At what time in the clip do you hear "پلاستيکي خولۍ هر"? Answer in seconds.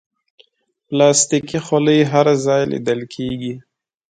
0.87-2.27